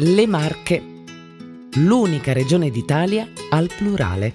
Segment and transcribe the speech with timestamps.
[0.00, 0.80] le Marche,
[1.74, 4.32] l'unica regione d'Italia al plurale.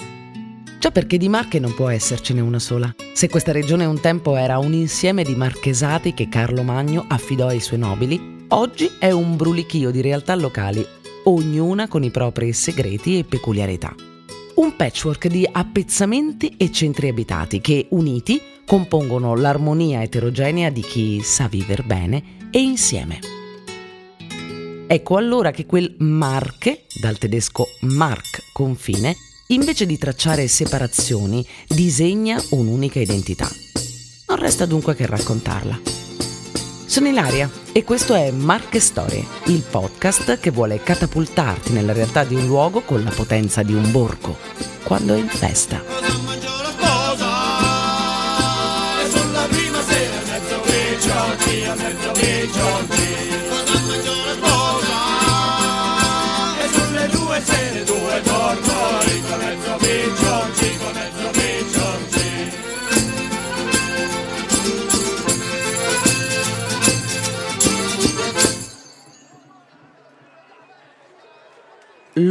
[0.77, 2.93] Già perché di Marche non può essercene una sola.
[3.13, 7.61] Se questa regione un tempo era un insieme di marchesati che Carlo Magno affidò ai
[7.61, 10.85] suoi nobili, oggi è un brulichio di realtà locali,
[11.23, 13.95] ognuna con i propri segreti e peculiarità.
[14.55, 21.47] Un patchwork di appezzamenti e centri abitati che, uniti, compongono l'armonia eterogenea di chi sa
[21.47, 23.32] vivere bene e insieme.
[24.85, 29.15] Ecco allora che quel Marche, dal tedesco Mark confine,
[29.47, 33.49] invece di tracciare separazioni, disegna un'unica identità.
[34.27, 35.79] Non resta dunque che raccontarla.
[36.85, 42.35] Sono Ilaria e questo è Marche Storie, il podcast che vuole catapultarti nella realtà di
[42.35, 44.37] un luogo con la potenza di un borgo,
[44.83, 46.13] quando è in festa.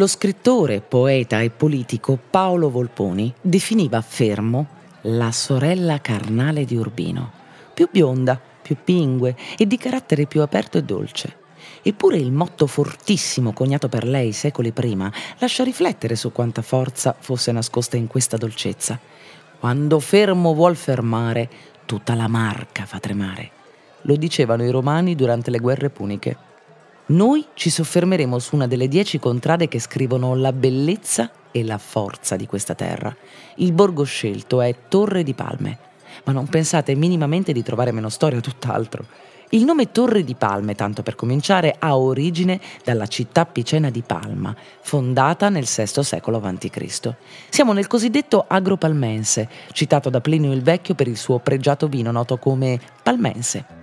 [0.03, 4.67] Lo scrittore, poeta e politico Paolo Volponi definiva Fermo
[5.03, 7.31] la sorella carnale di Urbino,
[7.73, 11.37] più bionda, più pingue e di carattere più aperto e dolce.
[11.83, 15.09] Eppure il motto fortissimo coniato per lei secoli prima
[15.39, 18.99] lascia riflettere su quanta forza fosse nascosta in questa dolcezza.
[19.61, 21.49] Quando fermo vuol fermare,
[21.87, 23.51] tutta la marca fa tremare.
[24.01, 26.51] Lo dicevano i romani durante le guerre puniche.
[27.07, 32.37] Noi ci soffermeremo su una delle dieci contrade che scrivono la bellezza e la forza
[32.37, 33.15] di questa terra.
[33.57, 35.79] Il borgo scelto è Torre di Palme,
[36.25, 39.05] ma non pensate minimamente di trovare meno storia, tutt'altro.
[39.51, 44.55] Il nome Torre di Palme, tanto per cominciare, ha origine dalla città picena di Palma,
[44.81, 47.15] fondata nel VI secolo a.C.
[47.51, 52.39] Siamo nel cosiddetto Agropalmense, citato da Plinio il Vecchio per il suo pregiato vino noto
[52.39, 53.82] come Palmense.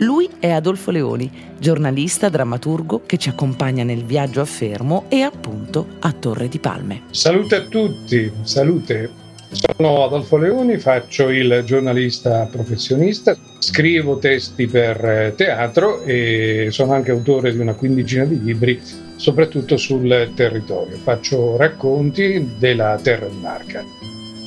[0.00, 5.86] Lui è Adolfo Leoni, giornalista, drammaturgo che ci accompagna nel viaggio a Fermo e appunto
[5.98, 7.02] a Torre di Palme.
[7.10, 9.10] Salute a tutti, salute.
[9.50, 17.10] Sono Adolfo Leoni, faccio il giornalista professionista, scrivo testi per eh, teatro e sono anche
[17.10, 18.80] autore di una quindicina di libri,
[19.16, 20.96] soprattutto sul territorio.
[20.96, 23.84] Faccio racconti della terra di Marca.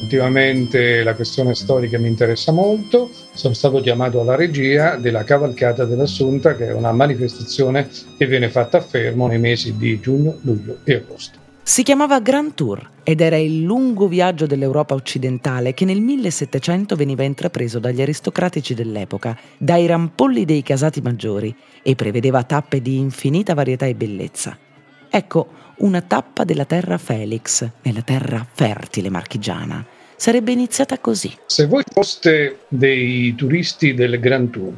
[0.03, 6.57] Ultimamente la questione storica mi interessa molto, sono stato chiamato alla regia della Cavalcata dell'Assunta,
[6.57, 7.87] che è una manifestazione
[8.17, 11.39] che viene fatta a Fermo nei mesi di giugno, luglio e agosto.
[11.63, 17.23] Si chiamava Grand Tour ed era il lungo viaggio dell'Europa occidentale che nel 1700 veniva
[17.23, 23.85] intrapreso dagli aristocratici dell'epoca, dai rampolli dei casati maggiori e prevedeva tappe di infinita varietà
[23.85, 24.57] e bellezza.
[25.15, 25.47] Ecco,
[25.77, 29.85] una tappa della terra Felix, nella terra fertile marchigiana.
[30.15, 31.31] Sarebbe iniziata così.
[31.45, 34.73] Se voi foste dei turisti del Grand Tour,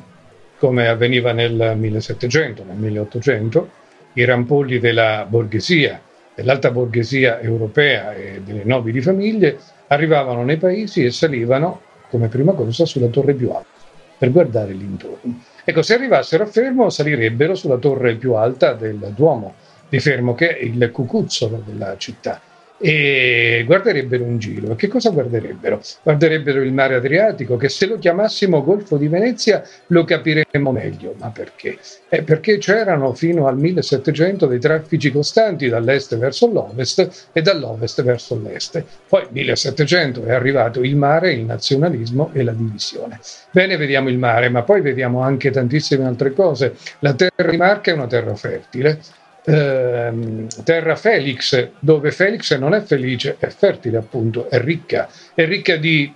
[0.58, 3.70] come avveniva nel 1700, nel 1800,
[4.16, 6.02] i rampolli della borghesia,
[6.36, 9.58] dell'alta borghesia europea e delle nobili famiglie
[9.88, 11.80] arrivavano nei paesi e salivano
[12.10, 13.70] come prima cosa sulla torre più alta
[14.18, 15.44] per guardare l'intorno.
[15.64, 20.58] Ecco, se arrivassero a Fermo salirebbero sulla torre più alta del Duomo di Fermo, che
[20.58, 22.42] è il cucuzzolo della città
[22.78, 24.72] e guarderebbero in giro.
[24.72, 25.82] E che cosa guarderebbero?
[26.04, 31.16] Guarderebbero il mare Adriatico, che se lo chiamassimo Golfo di Venezia lo capiremmo meglio.
[31.18, 31.78] Ma perché?
[32.10, 38.40] Eh, perché c'erano fino al 1700 dei traffici costanti dall'est verso l'ovest e dall'ovest verso
[38.42, 38.84] l'est.
[39.08, 43.20] Poi 1700 è arrivato il mare, il nazionalismo e la divisione.
[43.52, 46.76] Bene, vediamo il mare, ma poi vediamo anche tantissime altre cose.
[47.00, 49.00] La terra di Marca è una terra fertile
[49.46, 55.78] ehm, terra Felix, dove Felix non è felice, è fertile appunto, è ricca, è ricca
[55.78, 56.14] di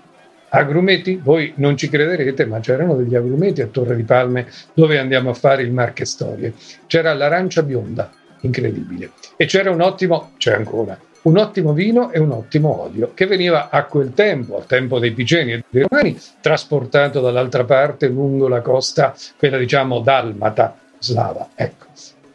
[0.50, 5.29] agrumeti, voi non ci crederete, ma c'erano degli agrumeti a Torre di Palme dove andiamo
[5.29, 6.53] a fare il Marche Storie.
[6.87, 8.11] C'era l'arancia bionda,
[8.41, 13.28] incredibile, e c'era un ottimo, c'è ancora, un ottimo vino e un ottimo olio che
[13.28, 18.47] veniva a quel tempo, al tempo dei Piceni e dei Romani, trasportato dall'altra parte lungo
[18.47, 21.49] la costa, quella diciamo dalmata, slava.
[21.55, 21.85] Ecco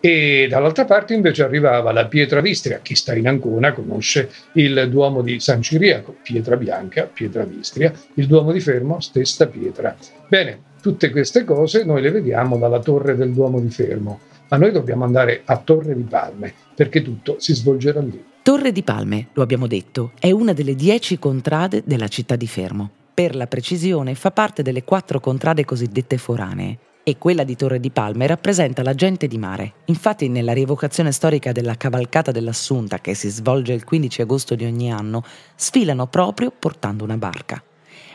[0.06, 2.80] e dall'altra parte invece arrivava la pietra vistria.
[2.82, 8.26] Chi sta in Ancona conosce il Duomo di San Ciriaco, pietra bianca, pietra vistria, il
[8.26, 9.96] Duomo di Fermo, stessa pietra.
[10.28, 14.20] Bene, tutte queste cose noi le vediamo dalla torre del Duomo di Fermo,
[14.50, 18.22] ma noi dobbiamo andare a Torre di Palme perché tutto si svolgerà lì.
[18.42, 22.90] Torre di Palme, lo abbiamo detto, è una delle dieci contrade della città di Fermo.
[23.14, 26.78] Per la precisione fa parte delle quattro contrade cosiddette foranee.
[27.04, 29.74] E quella di Torre di Palme rappresenta la gente di mare.
[29.84, 34.90] Infatti nella rievocazione storica della cavalcata dell'Assunta, che si svolge il 15 agosto di ogni
[34.90, 35.22] anno,
[35.54, 37.62] sfilano proprio portando una barca.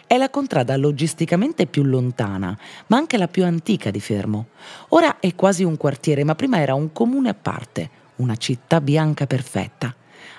[0.07, 2.57] È la contrada logisticamente più lontana,
[2.87, 4.47] ma anche la più antica di Fermo.
[4.89, 9.27] Ora è quasi un quartiere, ma prima era un comune a parte, una città bianca
[9.27, 9.93] perfetta.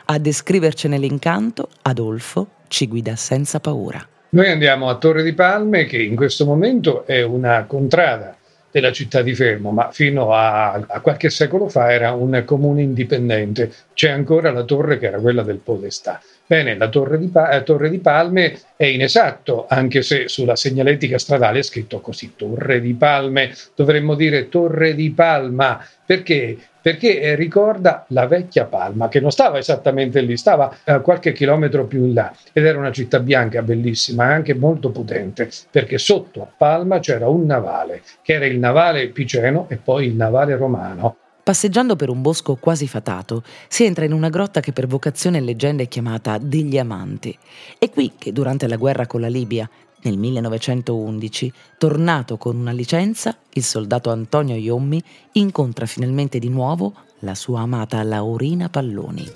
[0.07, 4.05] A descrivercene l'incanto, Adolfo ci guida senza paura.
[4.31, 8.39] Noi andiamo a Torre di Palme, che in questo momento è una contrada
[8.71, 13.73] della città di Fermo, ma fino a, a, qualche secolo fa era un comune indipendente.
[13.95, 16.21] C'è ancora la torre che era quella del Podestà.
[16.51, 21.17] Bene, la torre di, pa- eh, torre di Palme è inesatto, anche se sulla segnaletica
[21.17, 26.59] stradale è scritto così, Torre di Palme, dovremmo dire Torre di Palma, perché?
[26.83, 31.87] Perché eh, ricorda la vecchia Palma, che non stava esattamente lì, stava eh, qualche chilometro
[31.87, 36.49] più in là ed era una città bianca bellissima anche molto potente, perché sotto a
[36.57, 41.20] Palma c'era un navale, che era il navale piceno e poi il navale romano.
[41.43, 45.41] Passeggiando per un bosco quasi fatato, si entra in una grotta che per vocazione e
[45.41, 47.37] leggenda è chiamata degli Amanti.
[47.79, 49.69] È qui che durante la guerra con la Libia,
[50.03, 55.03] nel 1911, tornato con una licenza, il soldato Antonio Iommi
[55.33, 59.31] incontra finalmente di nuovo la sua amata Laurina Palloni.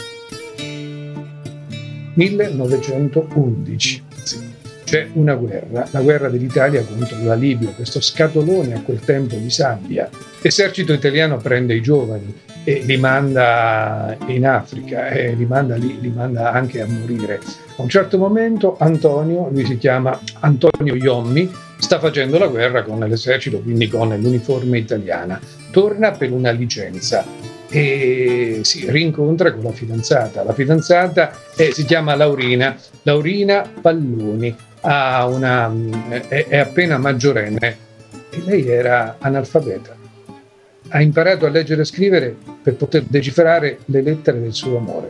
[2.14, 4.13] 1911.
[4.94, 9.50] C'è una guerra, la guerra dell'Italia contro la Libia, questo scatolone a quel tempo di
[9.50, 10.08] sabbia.
[10.40, 12.32] L'esercito italiano prende i giovani
[12.62, 17.40] e li manda in Africa e li manda lì, li manda anche a morire.
[17.74, 23.00] A un certo momento Antonio, lui si chiama Antonio Iommi, sta facendo la guerra con
[23.00, 25.40] l'esercito, quindi con l'uniforme italiana.
[25.72, 27.24] Torna per una licenza
[27.68, 30.44] e si rincontra con la fidanzata.
[30.44, 35.72] La fidanzata è, si chiama Laurina, Laurina Palloni una,
[36.28, 37.76] è, è appena maggiorenne
[38.30, 39.96] e lei era analfabeta.
[40.88, 45.08] Ha imparato a leggere e scrivere per poter decifrare le lettere del suo amore.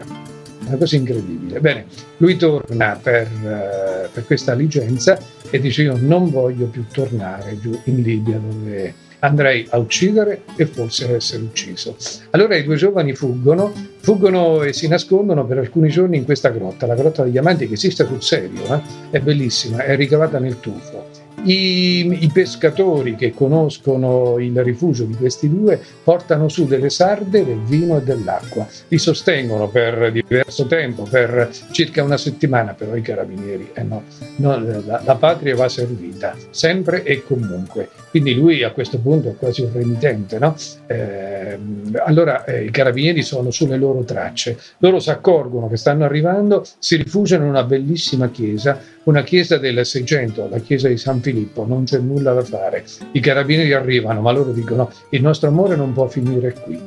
[0.67, 1.61] Una cosa incredibile.
[1.61, 1.87] Bene,
[2.19, 5.19] lui torna per, uh, per questa licenza
[5.51, 8.95] e dice io non voglio più tornare giù in Libia dove
[9.25, 11.97] andrei a uccidere e forse a essere ucciso.
[12.31, 16.87] Allora i due giovani fuggono, fuggono e si nascondono per alcuni giorni in questa grotta,
[16.87, 18.81] la grotta degli amanti che esiste sul serio, eh?
[19.11, 21.23] è bellissima, è ricavata nel tufo.
[21.47, 27.61] I, I, pescatori che conoscono il rifugio di questi due portano su delle sarde, del
[27.61, 28.67] vino e dell'acqua.
[28.89, 34.05] Li sostengono per diverso tempo, per circa una settimana, però i carabinieri, eh no,
[34.37, 38.04] no la, la, patria va servita, sempre e comunque.
[38.15, 40.39] Quindi lui a questo punto è quasi un remitente.
[40.39, 40.55] No?
[40.87, 41.59] Eh,
[42.05, 46.95] allora eh, i carabinieri sono sulle loro tracce, loro si accorgono che stanno arrivando, si
[46.95, 51.83] rifugiano in una bellissima chiesa, una chiesa del 600, la chiesa di San Filippo, non
[51.83, 52.85] c'è nulla da fare.
[53.11, 56.81] I carabinieri arrivano, ma loro dicono il nostro amore non può finire qui.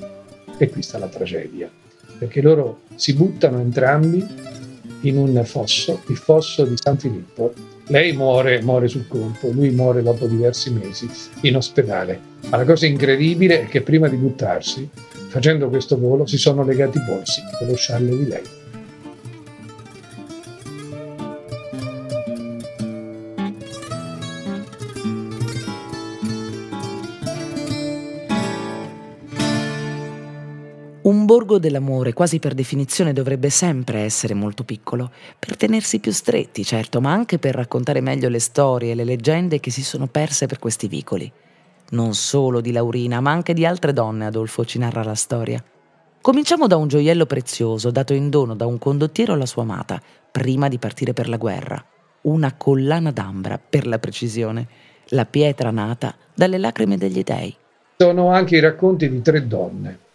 [0.57, 1.69] E qui sta la tragedia,
[2.19, 4.25] perché loro si buttano entrambi
[5.01, 7.75] in un fosso, il fosso di San Filippo.
[7.89, 11.09] Lei muore, muore sul colpo, lui muore dopo diversi mesi
[11.41, 12.19] in ospedale.
[12.49, 14.89] Ma la cosa incredibile è che prima di buttarsi,
[15.29, 18.56] facendo questo volo, si sono legati i polsi con lo scialle di lei.
[31.57, 37.01] Borgo dell'amore quasi per definizione dovrebbe sempre essere molto piccolo, per tenersi più stretti, certo,
[37.01, 40.59] ma anche per raccontare meglio le storie e le leggende che si sono perse per
[40.59, 41.31] questi vicoli.
[41.89, 45.63] Non solo di Laurina, ma anche di altre donne Adolfo ci narra la storia.
[46.21, 50.67] Cominciamo da un gioiello prezioso dato in dono da un condottiero alla sua amata, prima
[50.67, 51.83] di partire per la guerra.
[52.21, 54.67] Una collana d'ambra, per la precisione,
[55.09, 57.55] la pietra nata dalle lacrime degli dei.
[57.97, 60.05] Sono anche i racconti di tre donne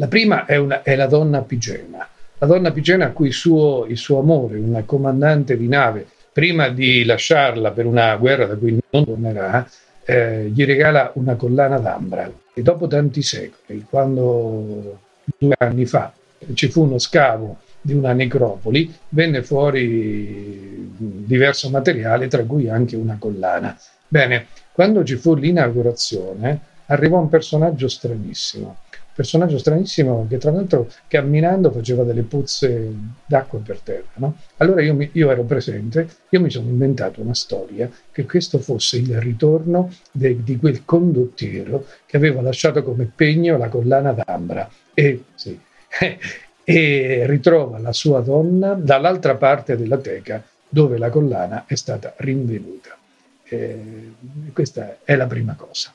[0.00, 3.84] la prima è, una, è la donna Pigena, la donna Pigena a cui il suo,
[3.86, 8.78] il suo amore, un comandante di nave, prima di lasciarla per una guerra da cui
[8.90, 9.68] non tornerà,
[10.06, 12.32] eh, gli regala una collana d'ambra.
[12.54, 15.00] E dopo tanti secoli, quando
[15.36, 16.10] due anni fa
[16.54, 23.16] ci fu uno scavo di una necropoli, venne fuori diverso materiale, tra cui anche una
[23.18, 23.78] collana.
[24.08, 28.78] Bene, quando ci fu l'inaugurazione, arrivò un personaggio stranissimo
[29.14, 32.90] personaggio stranissimo che tra l'altro camminando faceva delle puzze
[33.26, 34.08] d'acqua per terra.
[34.14, 34.36] No?
[34.58, 38.98] Allora io, mi, io, ero presente, io mi sono inventato una storia che questo fosse
[38.98, 45.24] il ritorno de, di quel condottiero che aveva lasciato come pegno la collana d'ambra e,
[45.34, 45.58] sì,
[46.64, 52.96] e ritrova la sua donna dall'altra parte della teca dove la collana è stata rinvenuta.
[53.44, 54.12] eh,
[54.52, 55.92] questa è la prima cosa,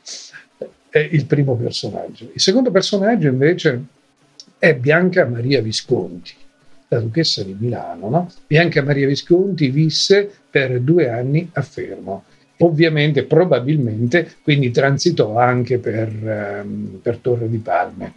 [0.95, 2.29] è il primo personaggio.
[2.33, 3.83] Il secondo personaggio invece
[4.57, 6.31] è Bianca Maria Visconti,
[6.87, 8.09] la duchessa di Milano.
[8.09, 8.31] No?
[8.47, 12.23] Bianca Maria Visconti visse per due anni a Fermo.
[12.59, 18.13] Ovviamente, probabilmente, quindi transitò anche per, um, per Torre di Palme.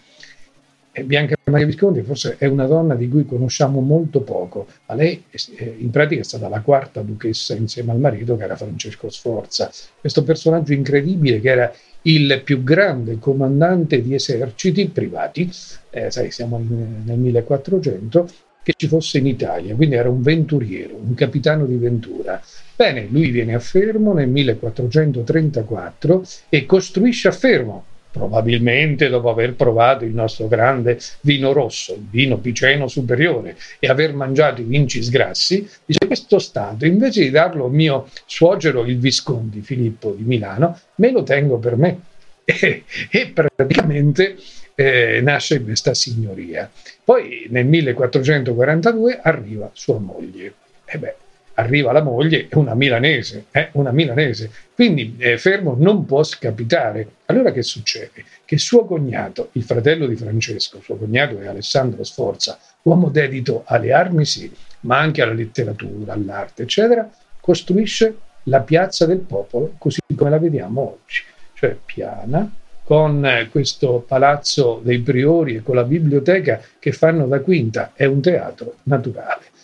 [1.04, 5.76] Bianca Maria Visconti forse è una donna di cui conosciamo molto poco, ma lei eh,
[5.78, 9.70] in pratica è stata la quarta duchessa insieme al marito che era Francesco Sforza.
[10.00, 15.50] Questo personaggio incredibile che era il più grande comandante di eserciti privati,
[15.90, 18.28] eh, sai, siamo nel 1400,
[18.62, 22.38] che ci fosse in Italia, quindi era un venturiero, un capitano di ventura.
[22.76, 30.04] Bene, lui viene a Fermo nel 1434 e costruisce a Fermo, probabilmente dopo aver provato
[30.04, 35.68] il nostro grande vino rosso, il vino piceno superiore, e aver mangiato i vinci sgrassi,
[35.84, 41.10] dice questo Stato, invece di darlo al mio suocero, il Visconti Filippo di Milano, me
[41.10, 42.00] lo tengo per me.
[42.48, 44.36] E, e praticamente
[44.74, 46.70] eh, nasce questa signoria.
[47.04, 50.54] Poi nel 1442 arriva sua moglie.
[50.86, 51.14] E beh,
[51.58, 54.50] arriva la moglie, è una milanese, eh, una milanese.
[54.74, 57.06] Quindi eh, Fermo non può scapitare.
[57.26, 58.24] Allora che succede?
[58.44, 63.92] Che suo cognato, il fratello di Francesco, suo cognato è Alessandro Sforza, uomo dedito alle
[63.92, 64.50] armi sì,
[64.80, 67.08] ma anche alla letteratura, all'arte, eccetera,
[67.40, 71.22] costruisce la piazza del popolo così come la vediamo oggi,
[71.54, 72.50] cioè piana,
[72.84, 78.04] con eh, questo palazzo dei priori e con la biblioteca che fanno da quinta, è
[78.04, 79.56] un teatro naturale.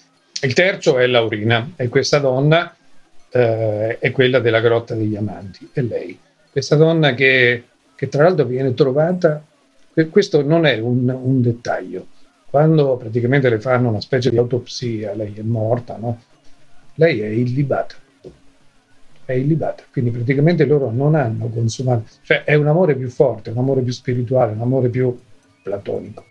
[0.44, 2.74] Il terzo è Laurina e questa donna
[3.30, 6.18] eh, è quella della Grotta degli Amanti, è lei.
[6.50, 9.42] Questa donna che, che tra l'altro viene trovata,
[10.10, 12.08] questo non è un, un, dettaglio,
[12.50, 16.20] quando praticamente le fanno una specie di autopsia, lei è morta, no?
[16.96, 17.94] lei è illibata
[19.24, 23.56] è illibata, quindi praticamente loro non hanno consumato, cioè è un amore più forte, un
[23.56, 25.18] amore più spirituale, un amore più
[25.62, 26.26] platonico.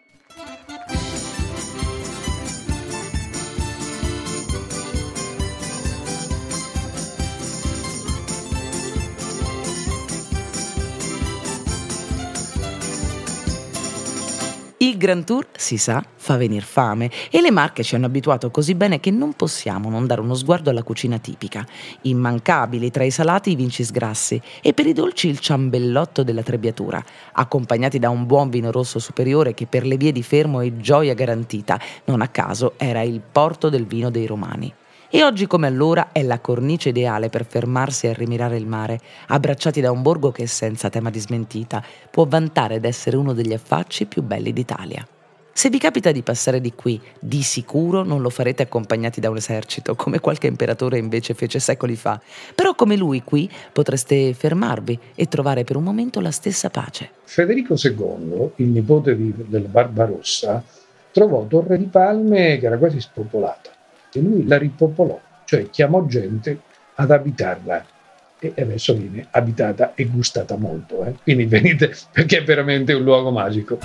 [15.03, 19.01] Grand Tour, si sa, fa venire fame e le marche ci hanno abituato così bene
[19.01, 21.67] che non possiamo non dare uno sguardo alla cucina tipica.
[22.03, 27.03] Immancabili tra i salati i vinci sgrassi e per i dolci il ciambellotto della trebbiatura,
[27.33, 31.13] accompagnati da un buon vino rosso superiore che per le vie di Fermo è gioia
[31.13, 34.73] garantita, non a caso era il porto del vino dei Romani
[35.15, 39.79] e oggi come allora è la cornice ideale per fermarsi e rimirare il mare, abbracciati
[39.79, 44.23] da un borgo che senza tema di smentita può vantare d'essere uno degli affacci più
[44.23, 45.07] belli d'Italia.
[45.53, 49.37] Se vi capita di passare di qui, di sicuro non lo farete accompagnati da un
[49.37, 52.19] esercito, come qualche imperatore invece fece secoli fa.
[52.55, 57.11] Però come lui qui potreste fermarvi e trovare per un momento la stessa pace.
[57.25, 60.63] Federico II, il nipote di, del Barbarossa,
[61.11, 63.69] trovò Torre di Palme che era quasi spopolata
[64.13, 66.59] e lui la ripopolò, cioè chiamò gente
[66.95, 67.85] ad abitarla
[68.39, 71.03] e adesso viene abitata e gustata molto.
[71.05, 71.13] Eh?
[71.23, 73.77] Quindi venite perché è veramente un luogo magico.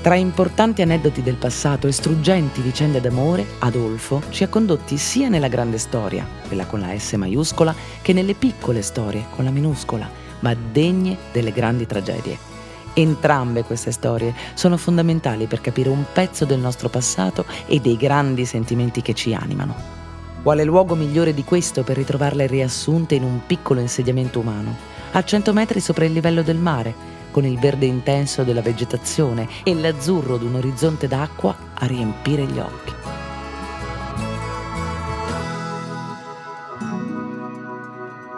[0.00, 5.48] Tra importanti aneddoti del passato e struggenti vicende d'amore, Adolfo ci ha condotti sia nella
[5.48, 10.08] grande storia, quella con la S maiuscola, che nelle piccole storie con la minuscola,
[10.40, 12.57] ma degne delle grandi tragedie.
[12.94, 18.44] Entrambe queste storie sono fondamentali per capire un pezzo del nostro passato e dei grandi
[18.44, 19.96] sentimenti che ci animano.
[20.42, 24.76] Quale luogo migliore di questo per ritrovarle riassunte in un piccolo insediamento umano,
[25.12, 26.94] a 100 metri sopra il livello del mare,
[27.30, 32.58] con il verde intenso della vegetazione e l'azzurro di un orizzonte d'acqua a riempire gli
[32.58, 32.94] occhi.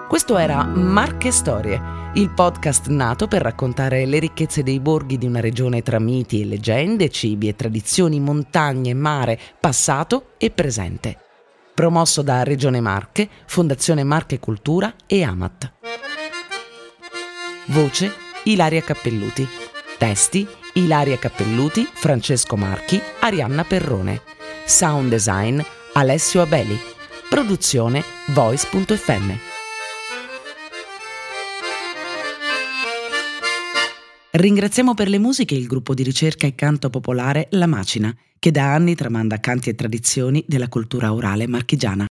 [0.09, 5.38] Questo era Marche Storie il podcast nato per raccontare le ricchezze dei borghi di una
[5.38, 11.17] regione tra miti e leggende, cibi e tradizioni, montagne, mare, passato e presente.
[11.73, 15.73] Promosso da Regione Marche, Fondazione Marche Cultura e Amat.
[17.67, 18.12] Voce
[18.45, 19.47] Ilaria Cappelluti.
[19.97, 24.21] Testi Ilaria Cappelluti, Francesco Marchi, Arianna Perrone.
[24.64, 25.61] Sound design
[25.93, 26.79] Alessio Abeli.
[27.29, 29.50] Produzione voice.fm.
[34.33, 38.75] Ringraziamo per le musiche il gruppo di ricerca e canto popolare La Macina, che da
[38.75, 42.09] anni tramanda canti e tradizioni della cultura orale marchigiana.